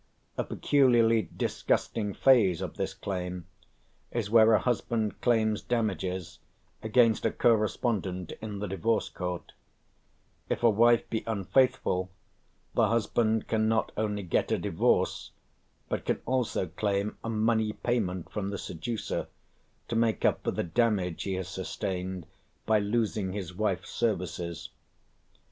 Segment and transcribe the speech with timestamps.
[0.35, 3.45] A peculiarly disgusting phase of this claim
[4.09, 6.39] is where a husband claims damages
[6.81, 9.51] against a co respondent in the divorce court;
[10.49, 12.09] if a wife be unfaithful,
[12.73, 15.33] the husband can not only get a divorce,
[15.87, 19.27] but can also claim a money payment from the seducer
[19.87, 22.25] to make up for the damage he has sustained
[22.65, 24.71] by losing his wife's services.